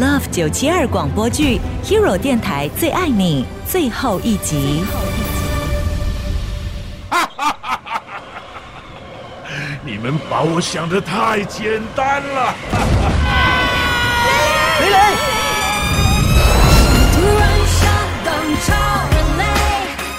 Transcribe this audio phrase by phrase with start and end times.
[0.00, 4.82] Love 九七二广播剧 Hero 电台最爱你最后一集。
[9.84, 12.54] 你们把我想的太简单了。
[14.80, 14.96] 雷雷，
[17.12, 17.80] 突然想
[18.24, 18.32] 当
[18.64, 18.72] 超
[19.12, 19.44] 人类，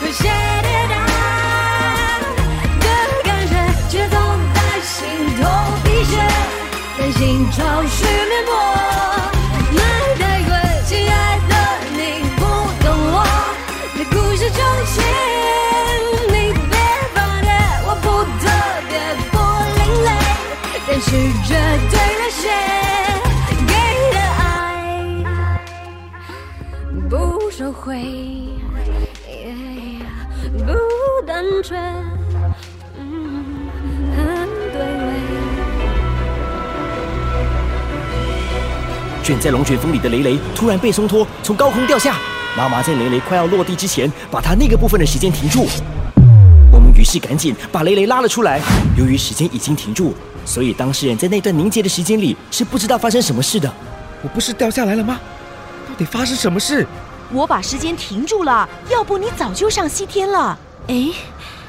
[0.00, 0.28] 推卸跌
[0.90, 0.92] 宕
[2.80, 2.86] 的
[3.22, 3.54] 感觉，
[3.88, 4.18] 剧痛
[4.54, 4.98] 在心
[5.40, 5.46] 头
[5.84, 6.18] 滴血，
[6.98, 8.58] 担心潮水面波。
[27.88, 28.04] 不收回，
[30.66, 31.80] 不单纯，
[32.98, 33.70] 嗯，
[34.14, 35.14] 很对味。
[39.22, 42.18] 卷在龙卷风里的雷雷突然被松脱，从高空掉下。
[42.58, 45.66] 妈妈在雷雷快要落地之前，把他那个部分的时间停住。
[46.70, 48.60] 我们于是赶紧把雷雷拉了出来。
[48.98, 50.14] 由于时间已经停住，
[50.44, 53.72] 所以当事人在那段凝结的时间里是不知道发生什么事的。
[54.20, 55.18] 我不是掉下来了吗？
[55.88, 56.86] 到底发生什么事？
[57.30, 60.58] 我把时间停住了，要不你早就上西天了。
[60.86, 61.10] 哎，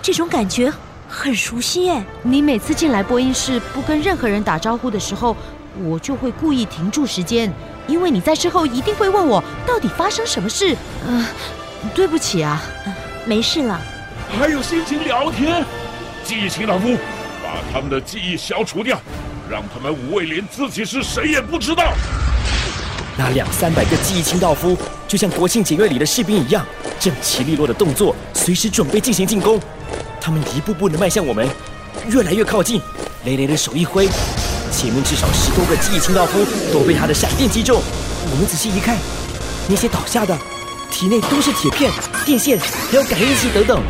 [0.02, 0.72] 这种感觉
[1.08, 2.04] 很熟悉耶！
[2.24, 5.36] 你每次进来播音室不跟任何人打招呼的时候，
[5.84, 7.52] 我就会故意停住时间，
[7.88, 10.76] 因为你在之后一定会问我到底发生什么事。
[11.06, 11.26] 嗯、
[11.94, 12.62] 对不起啊，
[13.26, 13.80] 没事了，
[14.40, 15.66] 还有心情聊天？
[16.24, 16.98] 记忆清道夫，
[17.44, 18.98] 把他们的记忆消除掉，
[19.50, 21.92] 让他们五位连自己是谁也不知道。
[23.18, 24.78] 那两三百个记忆清道夫，
[25.10, 26.64] 就像国庆检阅里的士兵一样，
[27.00, 29.60] 整齐利落的动作，随时准备进行进攻。
[30.22, 31.50] 他们一步步的迈向我们，
[32.10, 32.80] 越来越靠近。
[33.26, 34.08] 雷雷的手一挥，
[34.72, 37.82] 前面至少十多个记忆清道夫都被他的闪电击中。
[38.32, 38.96] 我们仔细一看，
[39.68, 40.38] 那些倒下的
[40.92, 41.92] 体内都是铁片、
[42.24, 43.82] 电线，还有感应器等等。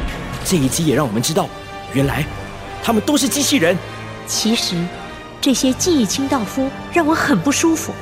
[0.46, 1.50] 这一击也让我们知道，
[1.92, 2.26] 原来
[2.82, 3.78] 他们都是机器人。
[4.26, 4.74] 其实
[5.42, 7.94] 这些记忆清道夫让我很不舒服，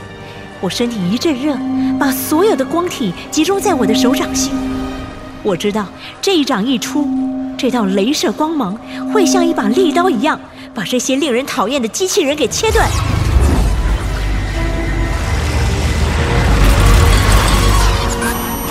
[0.60, 1.56] 我身体一阵热，
[2.00, 4.52] 把所有的光体集中在我的手掌心。
[5.44, 5.86] 我知道
[6.20, 7.08] 这一掌一出，
[7.56, 8.76] 这道镭射光芒
[9.14, 10.40] 会像一把利刀一样，
[10.74, 12.90] 把这些令人讨厌的机器人给切断。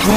[0.08, 0.14] 哇，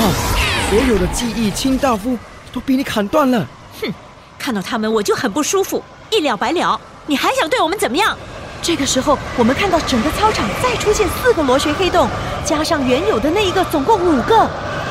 [0.70, 2.18] 所有的记忆清道夫
[2.52, 3.48] 都被你砍断了。
[3.80, 3.94] 哼
[4.40, 6.82] 看到他们我就很不舒服，一了百了。
[7.06, 8.18] 你还想对我们怎么样？
[8.62, 12.08] 这个时候，我们看到整个操场再出现四个螺旋黑洞，
[12.46, 14.48] 加上原有的那一个，总共五个。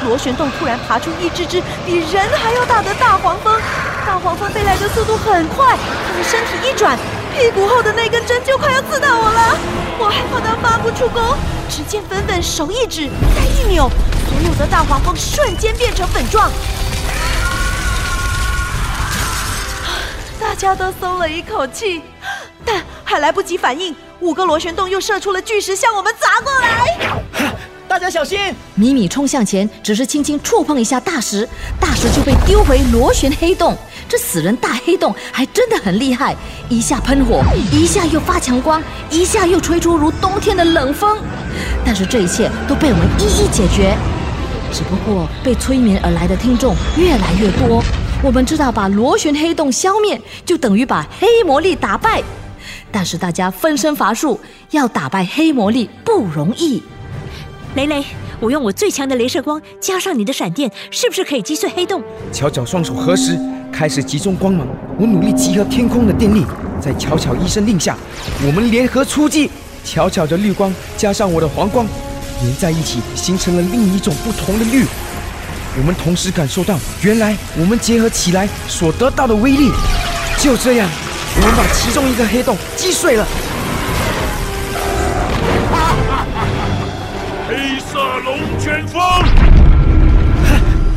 [0.07, 3.61] 螺旋洞突然爬出一只只比人还要大的大黄蜂，
[4.07, 5.77] 大黄蜂飞来的速度很快，
[6.07, 6.97] 它的身体一转，
[7.37, 9.59] 屁股后的那根针就快要刺到我了。
[9.99, 11.37] 我害怕它发不出功，
[11.69, 13.91] 只见粉粉手一指，再一扭，
[14.29, 16.49] 所有的大黄蜂瞬间变成粉状。
[20.41, 22.03] 大家都松了一口气，
[22.71, 27.51] 但还来不及反应，五个螺旋洞又射出了巨石向我们砸过来。
[27.89, 28.39] 大家小心！
[28.75, 31.49] 米米冲向前，只是轻轻触碰一下大石，
[31.81, 33.75] 大石就被丢回螺旋黑洞。
[34.07, 36.37] 这死人大黑洞还真的很厉害，
[36.69, 37.43] 一下喷火，
[37.73, 41.17] 一下又发强光，一下又吹出如冬天的冷风。
[41.87, 43.97] 但是这一切都被我们一一解决。
[44.71, 47.83] 只不过被催眠而来的听众越来越多，
[48.23, 52.23] 我们知道把螺旋黑洞消灭，就等于把黑魔力打败。
[52.91, 54.41] 但是大家分身乏术，
[54.71, 56.83] 要打败黑魔力不容易。
[57.75, 58.05] 雷雷，
[58.41, 62.03] 我用我最强的镭射光加上你的闪电，是不是可以击碎黑洞？
[62.33, 63.39] 巧巧双手合十，
[63.71, 64.67] 开始集中光芒。
[64.99, 66.45] 我努力集合天空的电力，
[66.81, 67.97] 在巧巧一声令下，
[68.47, 69.51] 我们联合出击。
[69.85, 71.87] 巧巧的绿光加上我的黄光，
[72.43, 74.85] 连在一起，形成了另一种不同的绿。
[75.77, 79.71] 我们同时感受到，原来我们结合起来所得到的威力。
[80.39, 80.89] 就这样，
[81.41, 83.25] 我们把其中一个黑洞击碎了。
[87.49, 89.01] 黑色龙卷风，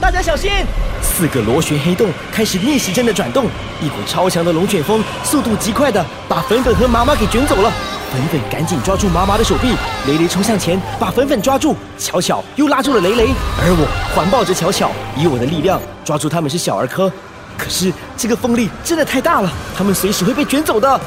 [0.01, 0.51] 大家小心！
[0.99, 3.45] 四个螺旋黑洞开始逆时针的转动，
[3.81, 7.71] 一股超强的龙卷风速度极快的把粉粉和妈妈给卷走了。
[8.11, 9.75] 粉粉赶紧抓住妈妈的手臂，
[10.07, 13.27] 雷雷冲向前把粉粉抓住，巧巧又拉住了雷雷，
[13.59, 17.11] 而我环抱着巧巧，以我的力量抓住他们是小儿科。
[17.57, 20.99] 可是这个风力真的太大了，他们随时会被卷走的。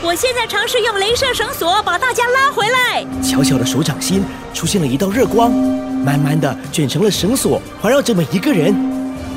[0.00, 3.04] 我现在尝试用镭射绳索把大家拉回来。
[3.20, 4.24] 巧巧的手掌心
[4.54, 8.72] 出现了一道热光，慢慢的卷成了绳索，环绕着每一个人。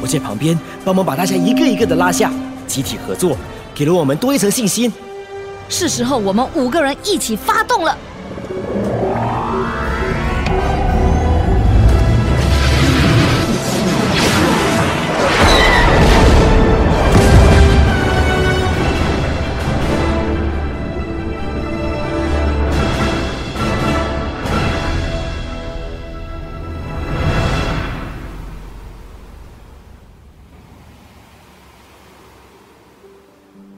[0.01, 2.31] 我在旁边帮忙把大家一个一个的拉下，
[2.67, 3.35] 集体合作
[3.74, 4.91] 给了我们多一层信心。
[5.67, 7.97] 是时候我们五个人一起发动了。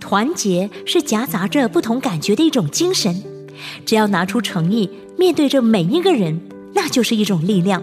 [0.03, 3.23] 团结是夹杂着不同感觉的一种精神，
[3.85, 6.41] 只要拿出诚意，面对着每一个人，
[6.73, 7.81] 那就是一种力量。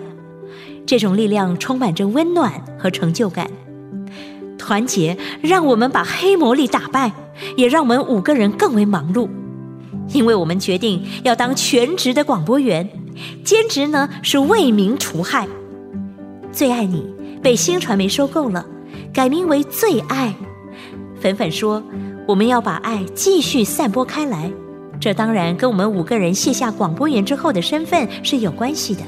[0.85, 3.51] 这种力量充满着温暖和成就感。
[4.59, 7.11] 团结让我们把黑魔力打败，
[7.57, 9.27] 也让我们五个人更为忙碌，
[10.13, 12.87] 因为我们决定要当全职的广播员，
[13.43, 15.49] 兼职呢是为民除害。
[16.53, 17.03] 最爱你
[17.43, 18.67] 被新传媒收购了，
[19.11, 20.35] 改名为最爱。
[21.19, 21.83] 粉粉说。
[22.31, 24.49] 我们要把爱继续散播开来，
[25.01, 29.01] 这当然跟我们五个人卸下广播员之后的身份是有关系的。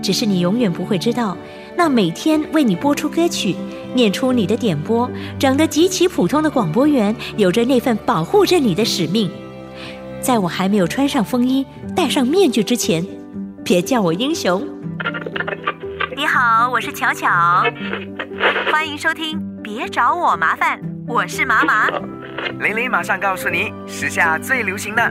[0.00, 1.36] 只是你永远不会知道，
[1.76, 3.56] 那每天为你播出歌曲、
[3.92, 9.28] 念出你的点播、长得极其普通的广播员，有着那份保护着你的使命。
[10.20, 13.04] 在我还没有穿上风衣、戴上面具之前，
[13.64, 14.64] 别叫我英雄。
[16.16, 17.26] 你好，我是巧巧，
[18.70, 21.88] 欢迎收听，别找我麻烦，我是麻麻。
[22.60, 25.10] 雷雷马上告诉你，时下最流行的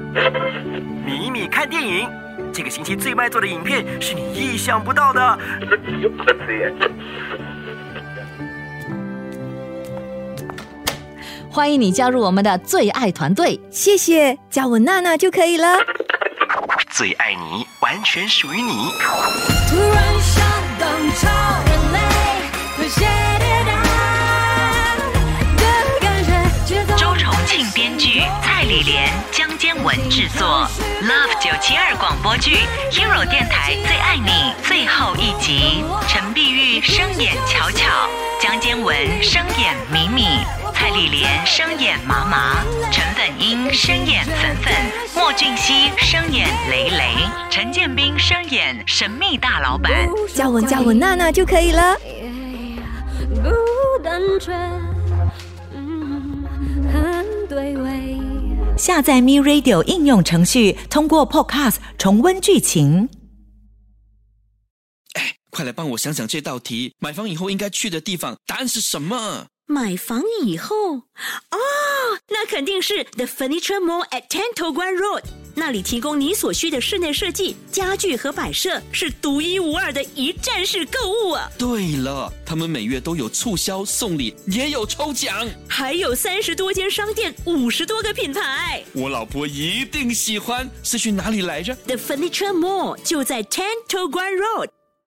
[1.05, 2.09] 米米看电影。
[2.51, 5.39] 这个星期最卖座的影片是你意想不到的。
[11.51, 15.77] 欢迎你加入我们的最爱团队，谢谢，加我娜娜就可以了。
[16.89, 18.91] 最爱你，完全属于你。
[19.67, 20.43] 突然想
[20.79, 21.27] 当超
[21.65, 21.99] 人类，
[22.77, 23.05] 会写
[28.69, 30.67] 李莲、江坚文制作
[31.01, 32.57] ，Love 九七二广播剧
[32.91, 37.87] ，Hero 电台最爱你最后一集，陈碧玉声演巧巧，
[38.39, 42.57] 江坚文声演米米，蔡丽莲声演麻麻，
[42.91, 44.71] 陈粉英声演粉粉，
[45.15, 47.15] 莫俊熙声演雷雷，
[47.49, 50.07] 陈建斌声演神秘大老板。
[50.35, 51.97] 叫我叫我娜娜就可以了。
[53.41, 54.88] 不单纯，
[58.79, 63.09] 下载 Me Radio 应用程序，通过 Podcast 重温剧情。
[65.15, 69.47] 哎快来帮我想想这道题，买房以后应该去的地方，答案是什么？
[69.65, 71.57] 买房以后，哦，
[72.29, 75.23] 那肯定是 The Furniture Mall at Tento Guan Road，
[75.59, 81.51] 那里提供你所需的室内设计、家具和摆设，是独一无二的一站式购物啊！
[81.57, 85.45] 对了，他们每月都有促销、送礼，也有抽奖。
[85.67, 88.81] 还有三十多间商店，五十多个品牌。
[88.93, 90.67] 我老婆一定喜欢。
[90.81, 94.78] 是去哪里来着？The Furniture Mall 就在 Tento Guan Road。